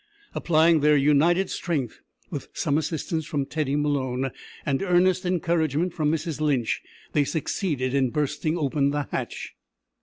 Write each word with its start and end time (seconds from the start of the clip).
Applying 0.33 0.79
their 0.79 0.97
united 0.97 1.51
strength 1.51 1.99
with 2.31 2.47
some 2.53 2.75
assistance 2.79 3.23
from 3.27 3.45
Teddy 3.45 3.75
Malone, 3.75 4.31
and 4.65 4.81
earnest 4.81 5.27
encouragement 5.27 5.93
from 5.93 6.11
Mrs 6.11 6.41
Lynch 6.41 6.81
they 7.13 7.23
succeeded 7.23 7.93
in 7.93 8.09
bursting 8.09 8.57
open 8.57 8.89
the 8.89 9.07
hatch. 9.11 9.53